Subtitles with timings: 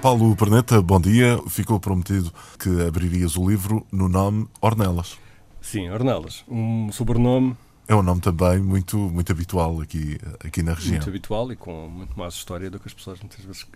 [0.00, 1.40] Paulo Perneta, bom dia.
[1.48, 5.18] Ficou prometido que abririas o livro no nome Ornelas.
[5.60, 6.44] Sim, Ornelas.
[6.48, 7.56] Um sobrenome.
[7.88, 10.92] É um nome também muito, muito habitual aqui, aqui na região.
[10.92, 13.66] Muito habitual e com muito mais história do que as pessoas muitas vezes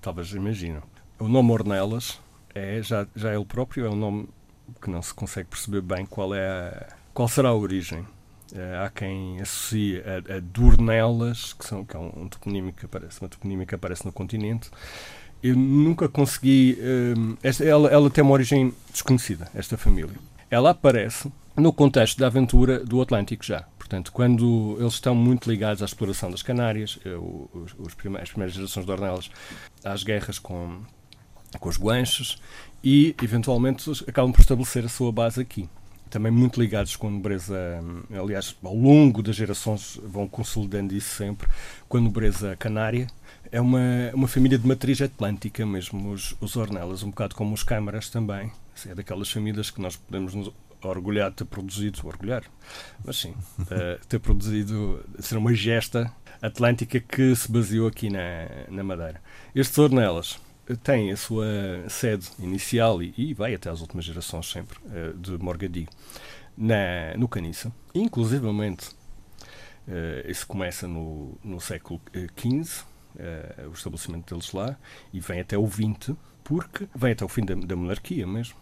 [0.00, 0.82] talvez imaginam.
[1.18, 2.20] O nome Ornelas
[2.54, 4.28] é, já, já ele próprio, é um nome
[4.80, 8.06] que não se consegue perceber bem qual, é a, qual será a origem.
[8.52, 12.84] Uh, há quem associe a, a Dornelas, que, são, que é um, um toponímico que
[12.84, 14.70] aparece, uma toponímica que aparece no continente,
[15.42, 16.78] eu nunca consegui.
[16.80, 20.14] Uh, esta, ela, ela tem uma origem desconhecida, esta família.
[20.50, 23.62] Ela aparece no contexto da aventura do Atlântico já.
[23.78, 27.88] Portanto, quando eles estão muito ligados à exploração das Canárias, uh, os, os
[28.20, 29.30] as primeiras gerações de Ornelas,
[29.84, 30.80] às guerras com,
[31.58, 32.38] com os guanches,
[32.82, 35.68] e eventualmente acabam por estabelecer a sua base aqui
[36.12, 41.16] também muito ligados com a nobreza, hum, aliás, ao longo das gerações vão consolidando isso
[41.16, 41.48] sempre,
[41.88, 43.06] com a nobreza canária,
[43.52, 47.62] é uma, uma família de matriz atlântica mesmo, os, os Ornelas, um bocado como os
[47.62, 48.50] Câmaras também.
[48.74, 50.50] Assim, é daquelas famílias que nós podemos nos
[50.82, 52.42] orgulhar de ter produzido, orgulhar,
[53.04, 53.30] mas sim,
[53.60, 59.20] uh, ter produzido, ser uma gesta atlântica que se baseou aqui na, na Madeira.
[59.54, 60.40] Estes Ornelas
[60.82, 61.46] têm a sua
[61.88, 65.86] sede inicial e, e vai até às últimas gerações sempre, uh, de Morgadi,
[66.56, 67.70] na, no Caniça.
[67.94, 68.88] Inclusivamente,
[69.86, 72.00] uh, isso começa no, no século
[72.36, 72.84] XV,
[73.16, 74.76] uh, o estabelecimento deles lá,
[75.12, 78.56] e vem até o 20, porque vem até o fim da, da monarquia mesmo.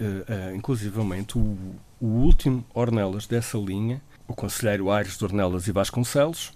[0.00, 1.56] Uh, uh, inclusivamente, o,
[2.00, 6.52] o, último Ornelas dessa linha, o conselheiro Aires de Ornelas e Vasconcelos,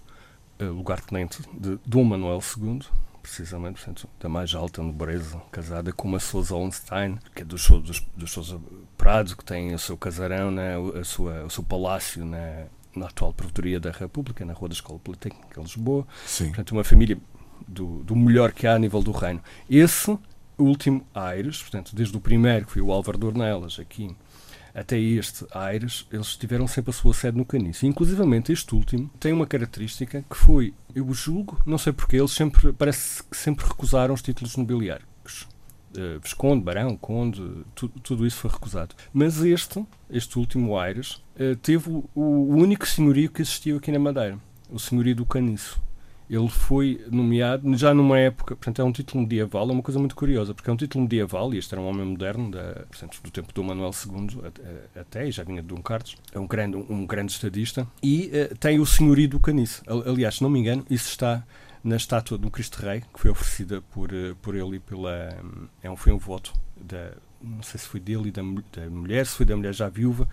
[0.61, 2.81] lugar-tenente de Dom Manuel II,
[3.21, 8.05] precisamente, portanto, da mais alta nobreza, casada com uma Sousa Ollenstein, que é dos, dos,
[8.15, 8.59] dos Sousa
[8.97, 12.65] Prado, que tem o seu casarão, né, a sua, o seu palácio na,
[12.95, 16.07] na atual Provedoria da República, na Rua da Escola Politécnica, em Lisboa.
[16.25, 16.47] Sim.
[16.47, 17.17] Portanto, uma família
[17.67, 19.41] do, do melhor que há a nível do reino.
[19.69, 20.17] Esse
[20.57, 24.15] último Aires, portanto, desde o primeiro, que foi o Álvaro de Ornelas, aqui,
[24.73, 27.85] até este Aires, eles tiveram sempre a sua sede no Caniço.
[27.85, 32.71] Inclusivamente, este último tem uma característica que foi, eu julgo, não sei porquê, eles sempre,
[32.73, 35.07] parece que sempre recusaram os títulos nobiliários.
[35.97, 37.41] Uh, Visconde, Barão, Conde,
[37.73, 38.93] tu, tudo isso foi recusado.
[39.11, 43.97] Mas este, este último Aires, uh, teve o, o único senhorio que existiu aqui na
[43.97, 44.37] Madeira,
[44.69, 45.81] o senhorio do Caniço
[46.29, 50.15] ele foi nomeado já numa época, portanto é um título medieval, é uma coisa muito
[50.15, 53.31] curiosa, porque é um título medieval, e este era um homem moderno, da, portanto, do
[53.31, 54.51] tempo do Manuel II
[54.99, 58.55] até, e já vinha de Dom Carlos, é um grande, um grande estadista, e uh,
[58.57, 59.41] tem o senhorio do.
[60.05, 61.43] Aliás, se não me engano, isso está
[61.83, 65.35] na estátua do Cristo Rei, que foi oferecida por, uh, por ele e pela...
[65.43, 67.13] Um, é um, foi um voto da...
[67.41, 70.27] Não sei se foi dele e da, da mulher, se foi da mulher já viúva,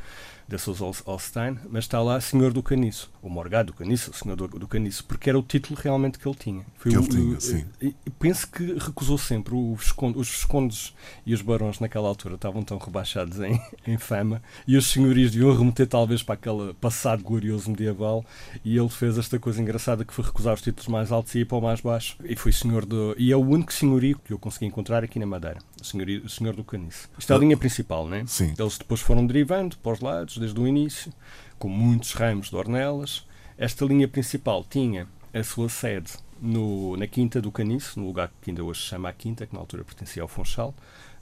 [0.49, 4.37] da Sousa Holstein, mas está lá Senhor do Caniço, o Morgado do Caniço, o Senhor
[4.37, 6.65] do, do Caniço, porque era o título realmente que ele tinha.
[6.77, 7.65] Foi que o, ele tinha, sim.
[7.83, 9.55] E, penso que recusou sempre.
[9.55, 14.41] Os viscondes, os viscondes e os barões naquela altura estavam tão rebaixados em, em fama
[14.67, 18.25] e os senhorios deviam remeter talvez para aquele passado glorioso medieval
[18.65, 21.45] e ele fez esta coisa engraçada que foi recusar os títulos mais altos e ir
[21.45, 22.17] para o mais baixo.
[22.25, 23.17] E foi senhor do...
[23.19, 25.59] E é o único senhorio que eu consegui encontrar aqui na Madeira.
[25.81, 27.09] O, senhor do Caniço.
[27.19, 28.25] Isto é a linha principal, né?
[28.27, 28.55] Sim.
[28.59, 31.13] Eles depois foram derivando para os lados desde o início,
[31.59, 33.27] com muitos ramos de Ornelas.
[33.59, 38.51] Esta linha principal tinha a sua sede no, na Quinta do Caniço, no lugar que
[38.51, 40.75] ainda hoje se chama a Quinta, que na altura pertencia ao Funchal,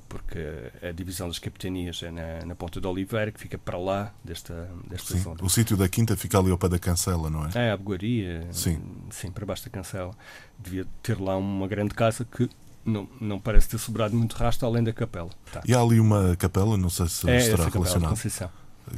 [0.08, 0.38] porque
[0.82, 4.70] a divisão das capitanias é na, na Ponta de Oliveira, que fica para lá desta,
[4.88, 5.36] desta sim, zona.
[5.42, 7.50] O sítio da Quinta fica ali ao pé da Cancela, não é?
[7.54, 8.80] É, a Bogaria, sim.
[9.10, 10.14] sim, para baixo da Cancela.
[10.58, 12.48] Devia ter lá uma grande casa que
[12.84, 15.30] não, não parece ter sobrado muito rastro além da capela.
[15.52, 15.62] Tá.
[15.66, 18.16] E há ali uma capela, não sei se é, estará relacionado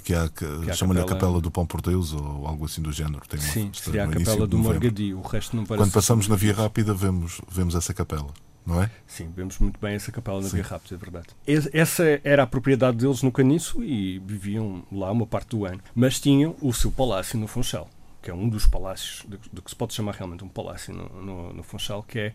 [0.02, 2.92] que há que, que chama-lhe a capela do Pão por Deus ou algo assim do
[2.92, 3.22] género.
[3.28, 5.84] Tem uma, Sim, seria a capela do Morgadio, o resto não parece.
[5.84, 8.28] Quando passamos na Via Rápida vemos, vemos essa capela,
[8.64, 8.90] não é?
[9.06, 10.56] Sim, vemos muito bem essa capela na Sim.
[10.56, 11.26] Via Rápida, é verdade.
[11.72, 15.80] Essa era a propriedade deles no Caniço e viviam lá uma parte do ano.
[15.94, 17.88] Mas tinham o seu palácio no Funchal,
[18.20, 21.52] que é um dos palácios, do que se pode chamar realmente um palácio no, no,
[21.52, 22.34] no Funchal, que é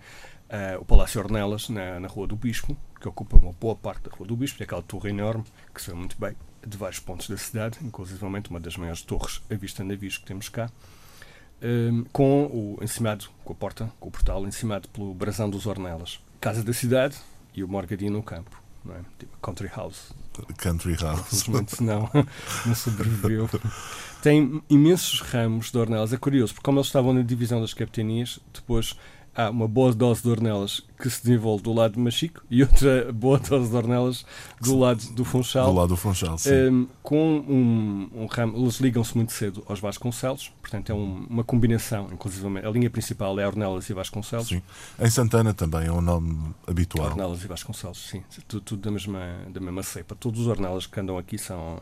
[0.52, 4.16] uh, o Palácio Ornelas, na, na Rua do Bispo, que ocupa uma boa parte da
[4.16, 5.44] Rua do Bispo, é aquela torre enorme
[5.74, 9.42] que se vê muito bem de vários pontos da cidade, inclusive uma das maiores torres
[9.50, 10.70] a vista navios que temos cá,
[11.62, 16.20] um, com o encimado, com a porta, com o portal encimado pelo brasão dos Ornelas.
[16.40, 17.18] Casa da cidade
[17.54, 18.62] e o Morgadinho no campo.
[18.84, 19.00] não é?
[19.18, 20.12] Tipo Country House.
[20.58, 21.34] Country House.
[21.34, 22.10] Infelizmente não,
[22.66, 23.50] não sobreviveu.
[24.22, 26.14] Tem imensos ramos de Ornelas.
[26.14, 28.96] É curioso, porque como eles estavam na divisão das capitanias, depois
[29.36, 33.12] há uma boa dose de Ornelas que se desenvolve do lado de Machico e outra
[33.14, 34.26] boa dose de Ornelas
[34.60, 35.68] do lado do Funchal.
[35.68, 36.70] Do lado do Funchal, sim.
[36.70, 41.44] Um, com um, um ramo, eles ligam-se muito cedo aos Vasconcelos, portanto é um, uma
[41.44, 44.48] combinação, inclusive a linha principal é Ornelas e Vasconcelos.
[44.48, 44.62] Sim.
[45.00, 47.08] Em Santana também é um nome habitual.
[47.08, 49.20] Ornelas e Vasconcelos, sim, tudo, tudo, da, mesma,
[49.50, 50.16] da mesma cepa.
[50.16, 51.82] Todos os Ornelas que andam aqui são,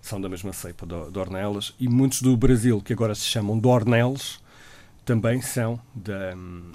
[0.00, 3.58] são da mesma cepa de, de Ornelas e muitos do Brasil que agora se chamam
[3.58, 4.42] de Ornelas
[5.04, 6.32] também são da,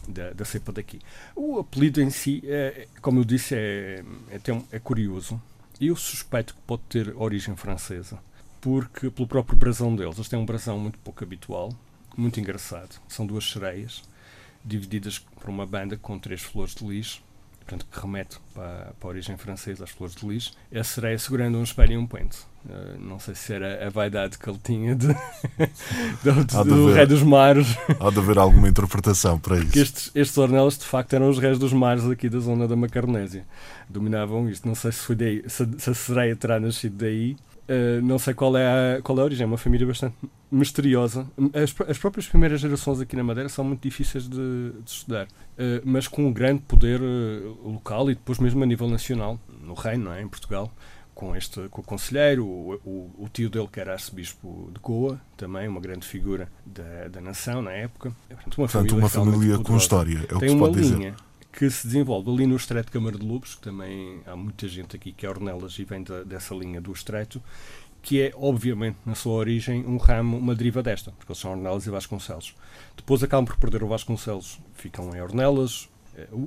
[0.07, 0.99] da, da, cepa daqui.
[1.35, 4.39] O apelido em si, é, como eu disse, é, é,
[4.71, 5.41] é curioso.
[5.79, 8.19] Eu suspeito que pode ter origem francesa,
[8.59, 11.71] porque pelo próprio brasão deles, eles têm um brasão muito pouco habitual,
[12.17, 12.99] muito engraçado.
[13.07, 14.03] São duas sereias
[14.65, 17.21] divididas por uma banda com três flores de lis,
[17.59, 20.51] portanto, que remete para, para a origem francesa, as flores de lis.
[20.73, 22.39] A sereia segurando um espelho e um pente.
[22.67, 25.07] Uh, não sei se era a vaidade que ele tinha de,
[26.21, 27.77] do, de, do rei dos mares.
[27.97, 29.79] Há de haver alguma interpretação para isso.
[29.79, 33.45] estes, estes ornelas, de facto, eram os reis dos mares aqui da zona da Macaronésia.
[33.89, 34.67] Dominavam isto.
[34.67, 37.37] Não sei se, foi daí, se, se a sereia terá nascido daí.
[37.69, 39.43] Uh, não sei qual é, a, qual é a origem.
[39.45, 40.15] É uma família bastante
[40.51, 41.25] misteriosa.
[41.53, 45.81] As, as próprias primeiras gerações aqui na Madeira são muito difíceis de, de estudar, uh,
[45.85, 46.99] mas com um grande poder
[47.63, 50.21] local e depois mesmo a nível nacional, no reino, não é?
[50.21, 50.69] em Portugal
[51.17, 55.19] com este com o conselheiro, o, o, o, tio dele que era arcebispo de Goa,
[55.35, 58.15] também uma grande figura da, da nação na época.
[58.29, 60.95] Portanto, uma Portanto, família, uma família com história, é o Tem que se pode linha
[60.95, 61.15] dizer.
[61.51, 64.95] que se desenvolve ali no Estreito de Câmara de Lobos, que também há muita gente
[64.95, 67.41] aqui que é Ornelas e vem da, dessa linha do Estreito,
[68.03, 71.87] que é, obviamente, na sua origem, um ramo, uma deriva desta, porque eles são Ornelas
[71.87, 72.55] e Vasconcelos.
[72.95, 75.89] Depois acabam por perder o Vasconcelos, ficam em Ornelas,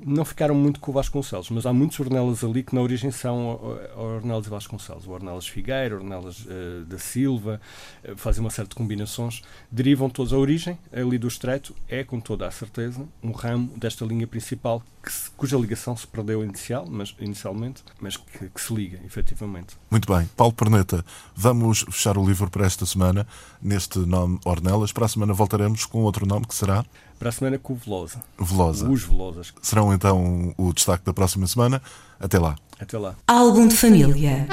[0.05, 3.79] não ficaram muito com o Vasconcelos, mas há muitos Ornelas ali que na origem são
[3.97, 5.07] Ornelas e Vasconcelos.
[5.07, 7.61] O Ornelas Figueira, Ornelas uh, da Silva,
[8.05, 10.33] uh, fazem uma série de combinações, derivam todos.
[10.33, 14.83] A origem ali do Estreito é, com toda a certeza, um ramo desta linha principal
[15.09, 19.77] se, cuja ligação se perdeu inicial, mas, inicialmente, mas que, que, se liga, efetivamente.
[19.91, 20.29] Muito bem.
[20.37, 23.27] Paulo Perneta, vamos fechar o livro para esta semana,
[23.63, 24.93] neste nome Ornelas.
[24.93, 26.85] Para a semana voltaremos com outro nome que será?
[27.21, 28.19] Para a semana com o Velosa.
[28.39, 28.89] Velosa.
[28.89, 29.53] Os Velosas.
[29.61, 31.83] Serão então o destaque da próxima semana.
[32.19, 32.57] Até lá.
[32.81, 33.15] Até lá.
[33.29, 34.49] Álbum de família.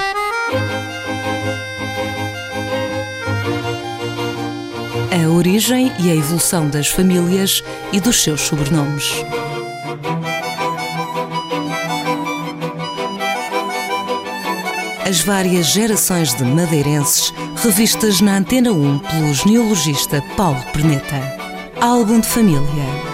[5.10, 9.14] A origem e a evolução das famílias e dos seus sobrenomes.
[15.08, 17.34] As várias gerações de madeirenses
[17.64, 21.47] revistas na Antena 1 pelo genealogista Paulo Perneta.
[21.80, 23.07] Álbum de família.